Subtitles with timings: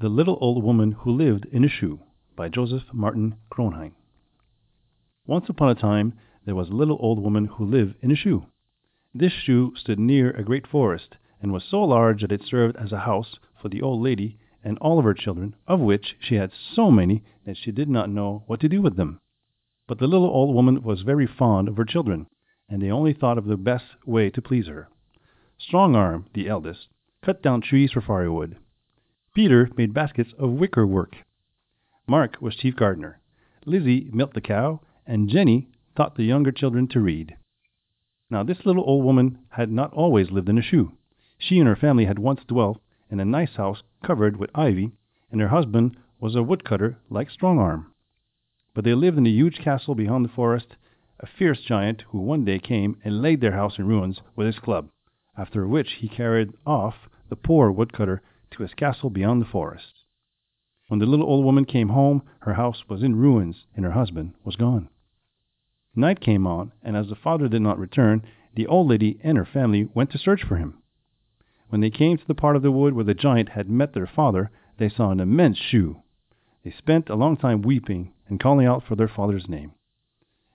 [0.00, 1.98] The Little Old Woman Who Lived in a Shoe
[2.36, 3.96] by Joseph Martin Kronheim
[5.26, 6.12] Once upon a time
[6.44, 8.46] there was a little old woman who lived in a shoe.
[9.12, 12.92] This shoe stood near a great forest, and was so large that it served as
[12.92, 16.52] a house for the old lady and all of her children, of which she had
[16.52, 19.18] so many that she did not know what to do with them.
[19.88, 22.28] But the little old woman was very fond of her children,
[22.68, 24.90] and they only thought of the best way to please her.
[25.58, 26.86] Strong Arm, the eldest,
[27.20, 28.58] cut down trees for firewood.
[29.38, 31.14] Peter made baskets of wicker work.
[32.08, 33.20] Mark was chief gardener.
[33.64, 37.36] Lizzie milked the cow, and Jenny taught the younger children to read.
[38.30, 40.90] Now this little old woman had not always lived in a shoe.
[41.38, 44.90] She and her family had once dwelt in a nice house covered with ivy,
[45.30, 47.94] and her husband was a woodcutter like Strong Arm.
[48.74, 50.74] But they lived in a huge castle beyond the forest,
[51.20, 54.58] a fierce giant who one day came and laid their house in ruins with his
[54.58, 54.88] club,
[55.36, 58.20] after which he carried off the poor woodcutter
[58.50, 60.04] to his castle beyond the forest.
[60.88, 64.34] When the little old woman came home, her house was in ruins and her husband
[64.44, 64.88] was gone.
[65.94, 68.22] Night came on, and as the father did not return,
[68.54, 70.78] the old lady and her family went to search for him.
[71.68, 74.06] When they came to the part of the wood where the giant had met their
[74.06, 76.02] father, they saw an immense shoe.
[76.64, 79.72] They spent a long time weeping and calling out for their father's name.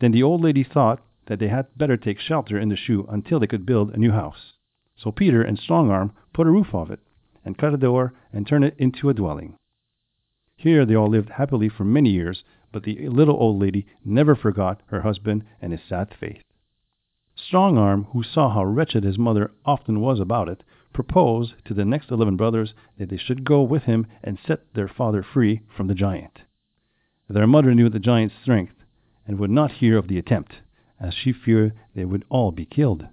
[0.00, 3.38] Then the old lady thought that they had better take shelter in the shoe until
[3.38, 4.54] they could build a new house.
[4.96, 7.00] So Peter and Strong Arm put a roof off it
[7.44, 9.56] and cut a door and turn it into a dwelling.
[10.56, 14.80] Here they all lived happily for many years, but the little old lady never forgot
[14.86, 16.42] her husband and his sad fate.
[17.36, 21.84] Strong Arm, who saw how wretched his mother often was about it, proposed to the
[21.84, 25.88] next eleven brothers that they should go with him and set their father free from
[25.88, 26.42] the giant.
[27.28, 28.76] Their mother knew the giant's strength
[29.26, 30.62] and would not hear of the attempt,
[31.00, 33.06] as she feared they would all be killed.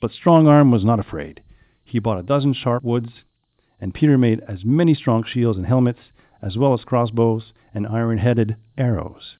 [0.00, 1.42] But Strong Arm was not afraid.
[1.82, 3.24] He bought a dozen sharp woods
[3.80, 6.00] and Peter made as many strong shields and helmets,
[6.42, 9.36] as well as crossbows and iron headed arrows.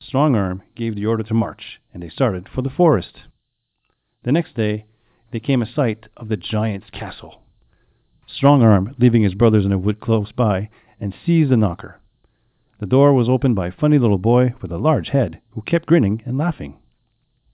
[0.00, 3.22] Strong Arm gave the order to march, and they started for the forest.
[4.22, 4.86] The next day
[5.30, 7.42] they came a sight of the giant's castle.
[8.26, 10.68] Strong Arm, leaving his brothers in a wood close by,
[11.00, 12.00] and seized the knocker.
[12.80, 15.86] The door was opened by a funny little boy with a large head, who kept
[15.86, 16.76] grinning and laughing.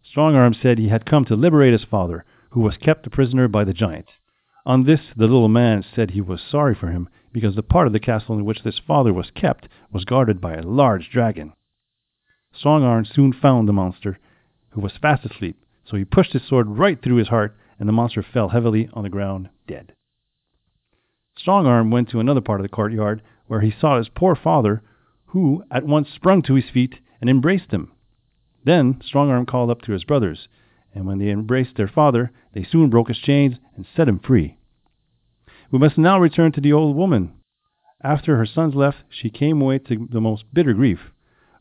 [0.03, 3.47] Strong Arm said he had come to liberate his father, who was kept a prisoner
[3.47, 4.09] by the giant.
[4.66, 7.94] On this the little man said he was sorry for him, because the part of
[7.94, 11.54] the castle in which his father was kept was guarded by a large dragon.
[12.53, 14.19] Strong Arm soon found the monster,
[14.71, 17.93] who was fast asleep, so he pushed his sword right through his heart, and the
[17.93, 19.94] monster fell heavily on the ground, dead.
[21.37, 24.82] Strong Arm went to another part of the courtyard, where he saw his poor father,
[25.27, 27.92] who at once sprung to his feet and embraced him.
[28.65, 30.48] Then Strong Arm called up to his brothers,
[30.95, 34.59] and when they embraced their father, they soon broke his chains and set him free.
[35.71, 37.33] We must now return to the old woman.
[38.03, 41.12] After her sons left, she came away to the most bitter grief.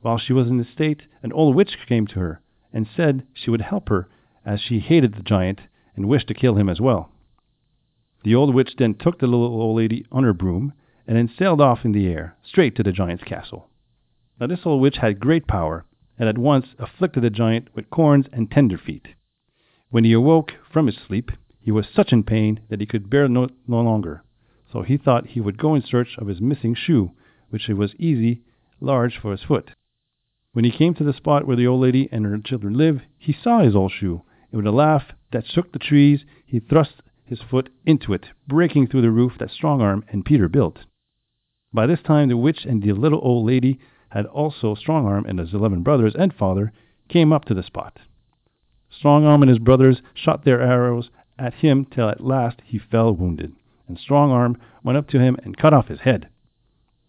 [0.02, 2.42] While she was in this state, an old witch came to her,
[2.72, 4.08] and said she would help her,
[4.46, 5.62] as she hated the giant,
[5.96, 7.12] and wished to kill him as well.
[8.24, 10.74] The old witch then took the little old lady on her broom,
[11.06, 13.70] and then sailed off in the air, straight to the giant's castle.
[14.40, 15.86] Now this old witch had great power,
[16.18, 19.08] and at once afflicted the giant with corns and tenderfeet.
[19.92, 23.28] When he awoke from his sleep, he was such in pain that he could bear
[23.28, 24.24] no, no longer,
[24.72, 27.12] so he thought he would go in search of his missing shoe,
[27.50, 28.44] which was easy
[28.80, 29.72] large for his foot.
[30.54, 33.34] When he came to the spot where the old lady and her children lived, he
[33.34, 37.42] saw his old shoe, and with a laugh that shook the trees, he thrust his
[37.42, 40.86] foot into it, breaking through the roof that Strong Arm and Peter built.
[41.74, 43.80] By this time the witch and the little old lady
[44.10, 46.72] had also Strong Arm and his eleven brothers and father
[47.08, 47.98] came up to the spot.
[48.90, 53.14] Strong Arm and his brothers shot their arrows at him till at last he fell
[53.14, 53.54] wounded,
[53.88, 56.28] and Strong Arm went up to him and cut off his head.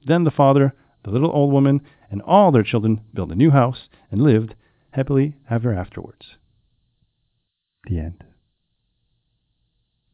[0.07, 0.75] Then the father,
[1.05, 1.81] the little old woman,
[2.11, 4.55] and all their children built a new house and lived
[4.93, 6.37] happily ever afterwards.
[7.89, 8.25] The end.